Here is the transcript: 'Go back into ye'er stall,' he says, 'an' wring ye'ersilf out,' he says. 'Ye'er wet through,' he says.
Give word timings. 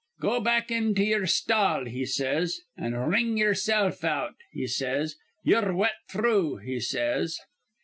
'Go 0.19 0.39
back 0.39 0.71
into 0.71 1.03
ye'er 1.03 1.27
stall,' 1.27 1.85
he 1.85 2.07
says, 2.07 2.61
'an' 2.75 2.93
wring 2.95 3.37
ye'ersilf 3.37 4.03
out,' 4.03 4.33
he 4.51 4.65
says. 4.65 5.15
'Ye'er 5.43 5.75
wet 5.75 5.93
through,' 6.09 6.57
he 6.57 6.79
says. 6.79 7.37